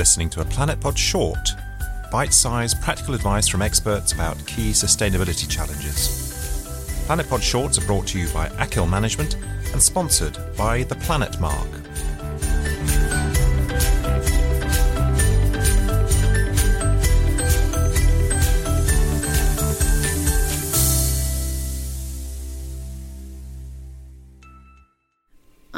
listening 0.00 0.30
to 0.30 0.40
a 0.40 0.44
Planet 0.46 0.80
Pod 0.80 0.98
short, 0.98 1.54
bite 2.10 2.32
sized 2.32 2.80
practical 2.80 3.14
advice 3.14 3.46
from 3.46 3.60
experts 3.60 4.12
about 4.12 4.34
key 4.46 4.70
sustainability 4.70 5.46
challenges. 5.46 7.04
Planet 7.04 7.28
Pod 7.28 7.42
shorts 7.42 7.76
are 7.76 7.84
brought 7.84 8.06
to 8.06 8.18
you 8.18 8.26
by 8.30 8.46
Akil 8.58 8.86
Management 8.86 9.36
and 9.74 9.82
sponsored 9.82 10.38
by 10.56 10.84
the 10.84 10.94
Planet 10.94 11.38
Mark. 11.38 11.68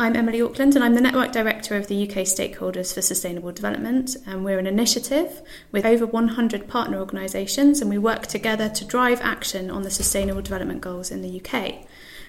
I'm 0.03 0.17
Emily 0.17 0.43
Auckland 0.43 0.75
and 0.75 0.83
I'm 0.83 0.97
the 0.97 1.01
Network 1.01 1.31
Director 1.31 1.77
of 1.77 1.87
the 1.87 2.03
UK 2.03 2.25
Stakeholders 2.25 2.93
for 2.93 3.01
Sustainable 3.01 3.53
Development. 3.53 4.17
And 4.27 4.45
we're 4.45 4.59
an 4.59 4.67
initiative 4.67 5.43
with 5.71 5.87
over 5.87 6.05
100 6.05 6.67
partner 6.67 6.99
organisations 6.99 7.81
and 7.81 7.89
we 7.89 7.99
work 7.99 8.27
together 8.27 8.69
to 8.69 8.85
drive 8.85 9.21
action 9.21 9.71
on 9.71 9.83
the 9.83 9.93
Sustainable 9.93 10.43
Development 10.43 10.81
Goals 10.81 11.13
in 11.13 11.23
the 11.23 11.41
UK. 11.41 11.87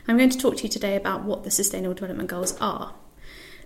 I'm 0.07 0.19
going 0.19 0.29
to 0.29 0.37
talk 0.37 0.57
to 0.57 0.63
you 0.65 0.69
today 0.69 0.95
about 0.95 1.23
what 1.23 1.45
the 1.45 1.49
Sustainable 1.49 1.95
Development 1.95 2.29
Goals 2.29 2.55
are. 2.61 2.93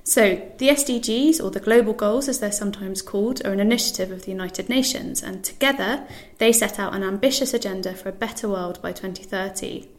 So, 0.05 0.41
the 0.57 0.69
SDGs, 0.69 1.43
or 1.43 1.51
the 1.51 1.59
Global 1.59 1.91
Goals 1.91 2.29
as 2.29 2.39
they're 2.39 2.53
sometimes 2.53 3.01
called, 3.01 3.45
are 3.45 3.51
an 3.51 3.59
initiative 3.59 4.09
of 4.09 4.23
the 4.23 4.31
United 4.31 4.69
Nations, 4.69 5.21
and 5.21 5.43
together 5.43 6.07
they 6.37 6.53
set 6.53 6.79
out 6.79 6.95
an 6.95 7.03
ambitious 7.03 7.53
agenda 7.53 7.93
for 7.93 8.07
a 8.07 8.13
better 8.13 8.47
world 8.47 8.81
by 8.81 8.93
2030. 8.93 9.89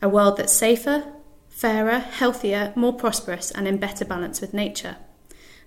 A 0.00 0.08
world 0.08 0.36
that's 0.36 0.52
safer, 0.52 1.12
fairer, 1.60 1.98
healthier, 1.98 2.72
more 2.74 2.94
prosperous, 2.94 3.50
and 3.50 3.68
in 3.68 3.76
better 3.76 4.02
balance 4.02 4.40
with 4.40 4.54
nature. 4.54 4.96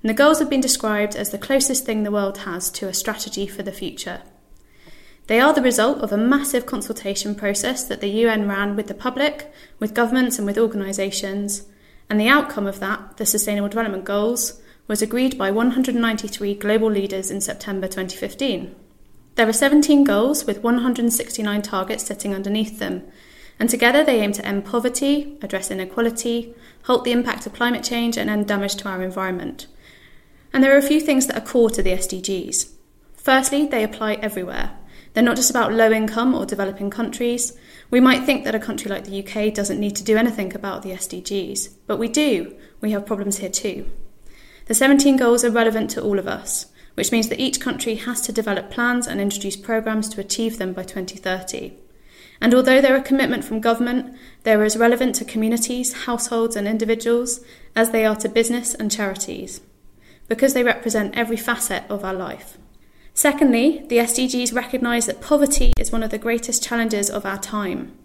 And 0.01 0.09
the 0.09 0.15
goals 0.15 0.39
have 0.39 0.49
been 0.49 0.59
described 0.59 1.15
as 1.15 1.29
the 1.29 1.37
closest 1.37 1.85
thing 1.85 2.01
the 2.01 2.09
world 2.09 2.39
has 2.39 2.71
to 2.71 2.87
a 2.87 2.93
strategy 2.95 3.45
for 3.45 3.61
the 3.61 3.71
future. 3.71 4.23
They 5.27 5.39
are 5.39 5.53
the 5.53 5.61
result 5.61 5.99
of 5.99 6.11
a 6.11 6.17
massive 6.17 6.65
consultation 6.65 7.35
process 7.35 7.83
that 7.83 8.01
the 8.01 8.09
UN 8.09 8.47
ran 8.47 8.75
with 8.75 8.87
the 8.87 8.95
public, 8.95 9.53
with 9.77 9.93
governments, 9.93 10.39
and 10.39 10.47
with 10.47 10.57
organisations. 10.57 11.67
And 12.09 12.19
the 12.19 12.27
outcome 12.27 12.65
of 12.65 12.79
that, 12.79 13.17
the 13.17 13.25
Sustainable 13.27 13.69
Development 13.69 14.03
Goals, 14.03 14.59
was 14.87 15.03
agreed 15.03 15.37
by 15.37 15.51
193 15.51 16.55
global 16.55 16.89
leaders 16.89 17.29
in 17.29 17.39
September 17.39 17.87
2015. 17.87 18.75
There 19.35 19.47
are 19.47 19.53
17 19.53 20.03
goals 20.03 20.45
with 20.45 20.63
169 20.63 21.61
targets 21.61 22.03
sitting 22.03 22.33
underneath 22.33 22.79
them, 22.79 23.03
and 23.63 23.69
together 23.69 24.03
they 24.03 24.19
aim 24.19 24.33
to 24.33 24.45
end 24.45 24.65
poverty, 24.65 25.37
address 25.41 25.71
inequality, 25.71 26.53
halt 26.81 27.05
the 27.05 27.13
impact 27.13 27.45
of 27.45 27.53
climate 27.53 27.81
change, 27.81 28.17
and 28.17 28.29
end 28.29 28.45
damage 28.45 28.75
to 28.75 28.89
our 28.89 29.01
environment. 29.01 29.67
And 30.51 30.61
there 30.61 30.75
are 30.75 30.77
a 30.77 30.81
few 30.81 30.99
things 30.99 31.27
that 31.27 31.37
are 31.37 31.45
core 31.45 31.69
to 31.69 31.81
the 31.81 31.91
SDGs. 31.91 32.73
Firstly, 33.15 33.65
they 33.65 33.81
apply 33.81 34.15
everywhere. 34.15 34.71
They're 35.13 35.23
not 35.23 35.37
just 35.37 35.49
about 35.49 35.71
low 35.71 35.89
income 35.91 36.35
or 36.35 36.45
developing 36.45 36.89
countries. 36.89 37.57
We 37.89 38.01
might 38.01 38.25
think 38.25 38.43
that 38.43 38.53
a 38.53 38.59
country 38.59 38.91
like 38.91 39.05
the 39.05 39.25
UK 39.25 39.53
doesn't 39.53 39.79
need 39.79 39.95
to 39.95 40.03
do 40.03 40.17
anything 40.17 40.53
about 40.53 40.81
the 40.81 40.91
SDGs, 40.91 41.69
but 41.87 41.95
we 41.95 42.09
do. 42.09 42.57
We 42.81 42.91
have 42.91 43.05
problems 43.05 43.37
here 43.37 43.49
too. 43.49 43.89
The 44.65 44.73
17 44.73 45.15
goals 45.15 45.45
are 45.45 45.49
relevant 45.49 45.89
to 45.91 46.03
all 46.03 46.19
of 46.19 46.27
us, 46.27 46.65
which 46.95 47.13
means 47.13 47.29
that 47.29 47.39
each 47.39 47.61
country 47.61 47.95
has 47.95 48.19
to 48.23 48.33
develop 48.33 48.71
plans 48.71 49.07
and 49.07 49.21
introduce 49.21 49.55
programmes 49.55 50.09
to 50.09 50.19
achieve 50.19 50.57
them 50.57 50.73
by 50.73 50.83
2030. 50.83 51.77
And 52.43 52.53
although 52.53 52.81
they're 52.81 52.97
a 52.97 53.01
commitment 53.01 53.45
from 53.45 53.61
government, 53.61 54.17
they're 54.43 54.65
as 54.65 54.75
relevant 54.75 55.15
to 55.15 55.23
communities, 55.23 56.03
households, 56.03 56.57
and 56.57 56.67
individuals 56.67 57.39
as 57.73 57.91
they 57.91 58.05
are 58.05 58.17
to 58.17 58.27
business 58.27 58.73
and 58.73 58.91
charities, 58.91 59.61
because 60.27 60.53
they 60.53 60.61
represent 60.61 61.15
every 61.15 61.37
facet 61.37 61.83
of 61.89 62.03
our 62.03 62.13
life. 62.13 62.57
Secondly, 63.13 63.85
the 63.87 63.99
SDGs 63.99 64.53
recognise 64.53 65.05
that 65.05 65.21
poverty 65.21 65.71
is 65.79 65.93
one 65.93 66.03
of 66.03 66.11
the 66.11 66.17
greatest 66.17 66.61
challenges 66.61 67.09
of 67.09 67.25
our 67.25 67.37
time. 67.37 67.97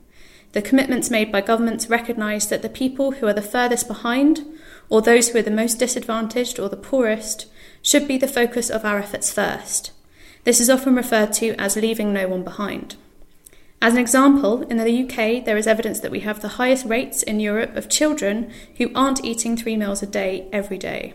The 0.53 0.63
commitments 0.63 1.11
made 1.11 1.33
by 1.33 1.41
governments 1.41 1.91
recognise 1.91 2.49
that 2.49 2.63
the 2.63 2.69
people 2.69 3.11
who 3.11 3.27
are 3.27 3.35
the 3.35 3.43
furthest 3.43 3.89
behind, 3.89 4.47
or 4.89 5.03
those 5.03 5.31
who 5.31 5.39
are 5.41 5.43
the 5.43 5.51
most 5.51 5.81
disadvantaged 5.81 6.61
or 6.61 6.69
the 6.69 6.77
poorest, 6.77 7.47
should 7.83 8.07
be 8.07 8.17
the 8.17 8.29
focus 8.29 8.71
of 8.71 8.85
our 8.85 9.01
efforts 9.01 9.33
first. 9.33 9.91
This 10.45 10.61
is 10.61 10.71
often 10.71 10.95
referred 10.95 11.33
to 11.35 11.57
as 11.57 11.75
leaving 11.75 12.13
no 12.13 12.29
one 12.29 12.45
behind. 12.45 12.95
As 13.81 13.93
an 13.93 14.01
example, 14.01 14.63
in 14.63 14.77
the 14.77 15.05
UK, 15.05 15.45
there 15.45 15.57
is 15.57 15.69
evidence 15.69 16.01
that 16.01 16.11
we 16.11 16.21
have 16.21 16.43
the 16.43 16.57
highest 16.59 16.87
rates 16.87 17.23
in 17.23 17.39
Europe 17.39 17.77
of 17.77 17.89
children 17.89 18.51
who 18.77 18.91
aren't 18.93 19.25
eating 19.25 19.57
three 19.57 19.77
meals 19.77 20.03
a 20.03 20.07
day 20.07 20.49
every 20.53 20.79
day. 20.79 21.15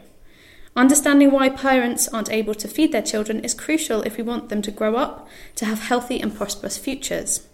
Understanding 0.75 1.29
why 1.29 1.49
parents 1.49 2.07
aren't 2.07 2.31
able 2.31 2.55
to 2.55 2.67
feed 2.67 2.91
their 2.93 3.01
children 3.01 3.41
is 3.41 3.53
crucial 3.53 4.01
if 4.03 4.17
we 4.17 4.23
want 4.23 4.49
them 4.49 4.61
to 4.61 4.71
grow 4.71 4.95
up 4.95 5.27
to 5.55 5.65
have 5.65 5.81
healthy 5.81 6.21
and 6.21 6.35
prosperous 6.35 6.77
futures. 6.77 7.47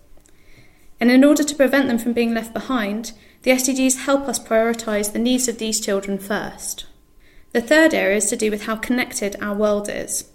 And 0.99 1.11
in 1.11 1.23
order 1.23 1.43
to 1.43 1.55
prevent 1.55 1.87
them 1.87 1.97
from 1.97 2.13
being 2.13 2.33
left 2.33 2.53
behind, 2.53 3.13
the 3.41 3.51
SDGs 3.51 4.05
help 4.05 4.27
us 4.27 4.37
prioritise 4.39 5.11
the 5.11 5.19
needs 5.19 5.47
of 5.47 5.57
these 5.57 5.81
children 5.81 6.17
first. 6.19 6.85
The 7.51 7.61
third 7.61 7.93
area 7.93 8.17
is 8.17 8.29
to 8.29 8.37
do 8.37 8.51
with 8.51 8.63
how 8.63 8.75
connected 8.75 9.35
our 9.41 9.55
world 9.55 9.89
is. 9.89 10.28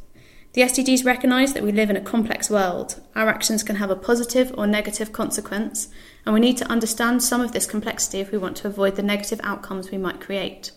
The 0.55 0.61
SDGs 0.61 1.05
recognise 1.05 1.53
that 1.53 1.65
we 1.65 1.73
live 1.73 1.91
in 1.91 1.97
a 1.97 2.01
complex 2.01 2.49
world. 2.49 3.01
Our 3.17 3.29
actions 3.29 3.65
can 3.65 3.75
have 3.77 3.91
a 3.91 3.97
positive 3.97 4.55
or 4.57 4.69
negative 4.69 5.13
consequence, 5.13 5.89
and 6.25 6.33
we 6.33 6.39
need 6.39 6.57
to 6.59 6.71
understand 6.71 7.25
some 7.25 7.41
of 7.41 7.51
this 7.51 7.67
complexity 7.67 8.21
if 8.21 8.31
we 8.31 8.39
want 8.39 8.57
to 8.59 8.69
avoid 8.69 8.95
the 8.95 9.03
negative 9.03 9.41
outcomes 9.43 9.91
we 9.91 9.99
might 9.99 10.21
create. 10.21 10.71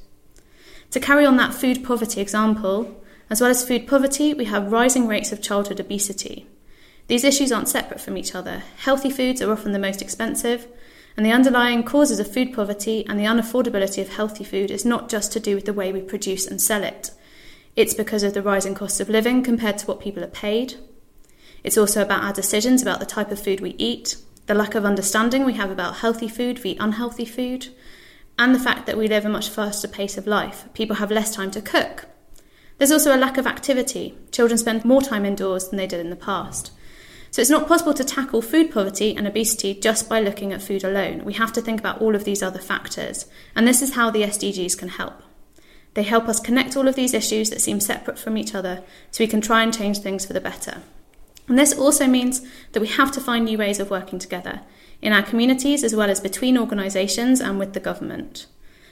To 0.90 1.00
carry 1.00 1.28
on 1.28 1.38
that 1.38 1.54
food 1.54 1.84
poverty 1.84 2.22
example, 2.22 3.00
as 3.30 3.40
well 3.40 3.52
as 3.52 3.68
food 3.68 3.88
poverty, 3.88 4.34
we 4.34 4.46
have 4.46 4.72
rising 4.72 5.08
rates 5.08 5.32
of 5.32 5.44
childhood 5.44 5.80
obesity. 5.80 6.48
These 7.06 7.24
issues 7.24 7.52
aren't 7.52 7.70
separate 7.70 8.02
from 8.02 8.18
each 8.18 8.34
other. 8.34 8.64
Healthy 8.78 9.12
foods 9.12 9.44
are 9.44 9.52
often 9.52 9.74
the 9.74 9.80
most 9.80 10.02
expensive, 10.02 10.66
and 11.16 11.24
the 11.24 11.32
underlying 11.32 11.84
causes 11.84 12.20
of 12.20 12.34
food 12.34 12.52
poverty 12.52 13.06
and 13.08 13.20
the 13.20 13.26
unaffordability 13.26 14.02
of 14.02 14.10
healthy 14.10 14.44
food 14.44 14.72
is 14.72 14.86
not 14.86 15.08
just 15.08 15.32
to 15.34 15.40
do 15.40 15.54
with 15.54 15.66
the 15.66 15.74
way 15.74 15.94
we 15.94 16.02
produce 16.02 16.48
and 16.48 16.60
sell 16.60 16.84
it. 16.84 17.12
It's 17.78 17.94
because 17.94 18.24
of 18.24 18.34
the 18.34 18.42
rising 18.42 18.74
cost 18.74 19.00
of 19.00 19.08
living 19.08 19.44
compared 19.44 19.78
to 19.78 19.86
what 19.86 20.00
people 20.00 20.24
are 20.24 20.28
paid. 20.28 20.74
It's 21.64 21.78
also 21.78 22.02
about 22.02 22.24
our 22.24 22.34
decisions 22.34 22.82
about 22.82 23.00
the 23.00 23.06
type 23.06 23.30
of 23.30 23.40
food 23.40 23.62
we 23.62 23.76
eat, 23.78 24.18
the 24.48 24.56
lack 24.56 24.74
of 24.74 24.84
understanding 24.84 25.46
we 25.46 25.54
have 25.54 25.70
about 25.70 25.98
healthy 25.98 26.28
food 26.28 26.58
v 26.58 26.76
unhealthy 26.80 27.24
food, 27.24 27.68
and 28.40 28.56
the 28.56 28.60
fact 28.60 28.88
that 28.88 28.98
we 28.98 29.08
live 29.08 29.26
a 29.26 29.30
much 29.30 29.50
faster 29.50 29.88
pace 29.88 30.18
of 30.18 30.26
life. 30.26 30.68
People 30.74 30.96
have 30.96 31.12
less 31.12 31.36
time 31.36 31.52
to 31.52 31.62
cook. 31.62 32.06
There's 32.80 32.92
also 32.92 33.16
a 33.16 33.24
lack 33.26 33.38
of 33.38 33.46
activity. 33.46 34.18
Children 34.32 34.58
spend 34.58 34.84
more 34.84 35.04
time 35.04 35.24
indoors 35.24 35.70
than 35.70 35.78
they 35.78 35.86
did 35.86 36.00
in 36.00 36.10
the 36.10 36.16
past. 36.16 36.72
So 37.30 37.44
it's 37.44 37.52
not 37.52 37.68
possible 37.68 37.94
to 37.94 38.04
tackle 38.04 38.42
food 38.42 38.72
poverty 38.72 39.16
and 39.16 39.28
obesity 39.28 39.76
just 39.76 40.10
by 40.10 40.20
looking 40.20 40.52
at 40.52 40.64
food 40.64 40.84
alone. 40.84 41.24
We 41.24 41.34
have 41.34 41.54
to 41.54 41.62
think 41.62 41.80
about 41.80 42.02
all 42.02 42.16
of 42.16 42.24
these 42.24 42.42
other 42.42 42.58
factors, 42.58 43.28
and 43.56 43.68
this 43.68 43.84
is 43.84 43.94
how 43.94 44.10
the 44.10 44.24
SDGs 44.24 44.76
can 44.76 44.90
help. 44.90 45.22
They 45.94 46.04
help 46.04 46.28
us 46.28 46.40
connect 46.40 46.78
all 46.78 46.88
of 46.88 46.96
these 46.96 47.14
issues 47.14 47.50
that 47.50 47.62
seem 47.62 47.80
separate 47.80 48.20
from 48.20 48.38
each 48.38 48.54
other 48.54 48.84
so 49.12 49.24
we 49.24 49.28
can 49.28 49.42
try 49.42 49.64
and 49.64 49.74
change 49.74 50.00
things 50.00 50.26
for 50.26 50.34
the 50.34 50.42
better. 50.42 50.84
And 51.48 51.58
this 51.58 51.78
also 51.78 52.08
means 52.08 52.42
that 52.74 52.82
we 52.82 52.88
have 52.88 53.12
to 53.14 53.22
find 53.22 53.46
new 53.46 53.58
ways 53.58 53.80
of 53.80 53.90
working 53.90 54.20
together 54.20 54.62
in 55.02 55.14
our 55.14 55.24
communities 55.24 55.84
as 55.84 55.96
well 55.96 56.10
as 56.10 56.20
between 56.20 56.58
organisations 56.58 57.40
and 57.40 57.58
with 57.58 57.74
the 57.74 57.80
government. 57.80 58.48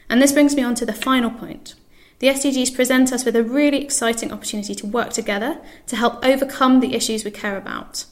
And 0.10 0.22
this 0.22 0.32
brings 0.32 0.56
me 0.56 0.64
on 0.64 0.76
to 0.76 0.86
the 0.86 0.94
final 0.94 1.30
point. 1.30 1.76
The 2.20 2.28
SDGs 2.28 2.74
present 2.74 3.12
us 3.12 3.26
with 3.26 3.36
a 3.36 3.44
really 3.44 3.84
exciting 3.84 4.32
opportunity 4.32 4.74
to 4.76 4.88
work 4.88 5.12
together 5.12 5.60
to 5.88 5.96
help 5.96 6.24
overcome 6.26 6.80
the 6.80 6.96
issues 6.96 7.26
we 7.26 7.32
care 7.32 7.58
about. 7.58 8.06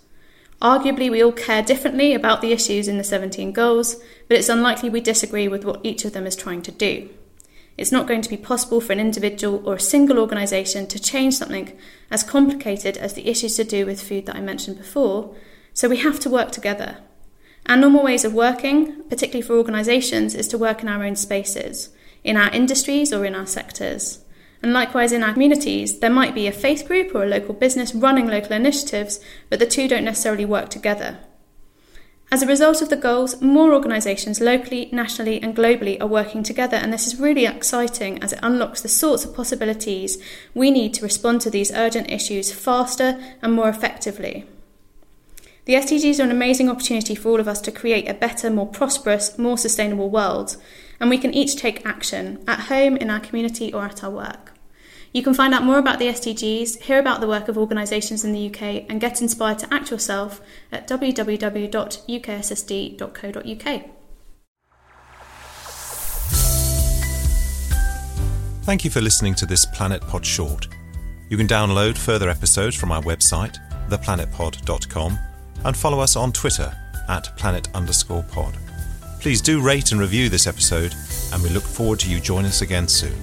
Arguably, 0.62 1.10
we 1.10 1.24
all 1.24 1.32
care 1.32 1.62
differently 1.62 2.14
about 2.14 2.42
the 2.42 2.52
issues 2.52 2.88
in 2.88 2.98
the 2.98 3.04
17 3.04 3.52
goals, 3.54 4.02
but 4.28 4.38
it's 4.38 4.50
unlikely 4.50 4.90
we 4.90 5.02
disagree 5.02 5.48
with 5.48 5.64
what 5.64 5.80
each 5.84 6.04
of 6.06 6.14
them 6.14 6.26
is 6.26 6.36
trying 6.36 6.62
to 6.64 6.72
do. 6.72 7.10
It's 7.78 7.92
not 7.92 8.08
going 8.08 8.22
to 8.22 8.30
be 8.30 8.38
possible 8.38 8.80
for 8.80 8.94
an 8.94 9.00
individual 9.00 9.68
or 9.68 9.76
a 9.76 9.80
single 9.80 10.20
organisation 10.20 10.88
to 10.88 11.00
change 11.00 11.36
something 11.36 11.78
as 12.12 12.24
complicated 12.24 12.98
as 12.98 13.14
the 13.14 13.28
issues 13.28 13.56
to 13.56 13.64
do 13.64 13.86
with 13.86 14.02
food 14.02 14.28
that 14.28 14.36
I 14.36 14.42
mentioned 14.42 14.78
before, 14.78 15.36
so 15.74 15.90
we 15.90 15.98
have 15.98 16.20
to 16.22 16.30
work 16.30 16.52
together. 16.52 16.98
Our 17.66 17.78
normal 17.78 18.04
ways 18.04 18.26
of 18.26 18.34
working, 18.34 19.04
particularly 19.10 19.42
for 19.42 19.58
organisations, 19.58 20.36
is 20.36 20.48
to 20.50 20.58
work 20.58 20.84
in 20.84 20.90
our 20.90 21.04
own 21.04 21.16
spaces, 21.16 21.90
in 22.24 22.38
our 22.38 22.52
industries 22.52 23.12
or 23.12 23.26
in 23.26 23.36
our 23.36 23.48
sectors. 23.48 24.20
And 24.62 24.72
likewise, 24.72 25.12
in 25.12 25.24
our 25.24 25.34
communities, 25.34 26.00
there 26.00 26.10
might 26.10 26.36
be 26.36 26.48
a 26.48 26.52
faith 26.52 26.88
group 26.88 27.14
or 27.16 27.24
a 27.24 27.28
local 27.28 27.54
business 27.54 27.96
running 27.96 28.28
local 28.28 28.54
initiatives, 28.54 29.20
but 29.50 29.60
the 29.60 29.66
two 29.66 29.88
don't 29.88 30.06
necessarily 30.06 30.46
work 30.46 30.70
together. 30.70 31.20
As 32.34 32.42
a 32.42 32.48
result 32.48 32.82
of 32.82 32.90
the 32.90 32.96
goals, 32.96 33.40
more 33.44 33.76
organisations 33.76 34.42
locally, 34.42 34.90
nationally, 34.92 35.40
and 35.40 35.56
globally 35.56 36.02
are 36.02 36.08
working 36.08 36.42
together, 36.42 36.76
and 36.76 36.92
this 36.92 37.06
is 37.06 37.20
really 37.20 37.46
exciting 37.46 38.18
as 38.24 38.34
it 38.34 38.40
unlocks 38.42 38.82
the 38.82 38.88
sorts 38.88 39.24
of 39.24 39.36
possibilities 39.36 40.18
we 40.56 40.72
need 40.72 40.96
to 40.96 41.04
respond 41.04 41.42
to 41.42 41.52
these 41.52 41.72
urgent 41.72 42.10
issues 42.10 42.52
faster 42.52 43.24
and 43.44 43.54
more 43.54 43.70
effectively. 43.70 44.48
The 45.66 45.76
SDGs 45.76 46.20
are 46.20 46.24
an 46.24 46.32
amazing 46.32 46.72
opportunity 46.72 47.14
for 47.14 47.30
all 47.30 47.40
of 47.40 47.48
us 47.48 47.62
to 47.62 47.72
create 47.72 48.10
a 48.10 48.16
better, 48.16 48.50
more 48.50 48.66
prosperous, 48.66 49.38
more 49.38 49.60
sustainable 49.60 50.10
world, 50.10 50.58
and 51.00 51.12
we 51.12 51.20
can 51.20 51.36
each 51.36 51.56
take 51.56 51.86
action 51.86 52.44
at 52.48 52.62
home, 52.62 52.98
in 52.98 53.12
our 53.12 53.20
community, 53.20 53.72
or 53.72 53.86
at 53.86 54.04
our 54.04 54.10
work. 54.10 54.53
You 55.14 55.22
can 55.22 55.36
find 55.36 55.54
out 55.54 55.64
more 55.64 55.78
about 55.78 56.00
the 56.00 56.08
SDGs, 56.08 56.82
hear 56.82 57.00
about 57.00 57.22
the 57.22 57.28
work 57.28 57.48
of 57.48 57.56
organisations 57.58 58.26
in 58.26 58.34
the 58.34 58.48
UK, 58.48 58.86
and 58.90 59.00
get 59.00 59.22
inspired 59.22 59.60
to 59.60 59.72
act 59.72 59.92
yourself 59.92 60.42
at 60.72 60.88
www.ukssd.co.uk. 60.88 61.70
Thank 68.64 68.84
you 68.86 68.90
for 68.90 69.02
listening 69.02 69.36
to 69.36 69.46
this 69.46 69.66
Planet 69.68 70.02
Pod 70.02 70.26
short. 70.26 70.68
You 71.30 71.38
can 71.38 71.48
download 71.48 71.96
further 71.98 72.30
episodes 72.30 72.76
from 72.76 72.92
our 72.92 73.02
website, 73.04 73.58
theplanetpod.com, 73.90 75.20
and 75.66 75.78
follow 75.78 76.00
us 76.00 76.16
on 76.16 76.32
Twitter 76.32 76.74
at 77.08 77.36
planet 77.38 77.68
underscore 77.76 78.24
pod. 78.24 78.58
Please 79.20 79.42
do 79.42 79.62
rate 79.62 79.92
and 79.92 80.02
review 80.02 80.30
this 80.30 80.48
episode, 80.48 80.96
and 81.32 81.44
we 81.44 81.50
look 81.50 81.64
forward 81.64 82.00
to 82.00 82.10
you 82.10 82.20
joining 82.20 82.48
us 82.48 82.62
again 82.62 82.88
soon. 82.88 83.14